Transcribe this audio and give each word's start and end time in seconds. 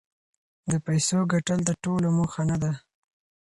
د 0.71 0.73
پیسو 0.85 1.17
ګټل 1.33 1.59
د 1.65 1.71
ټولو 1.83 2.07
موخه 2.17 2.43
نه 2.49 2.57
ده. 2.63 2.71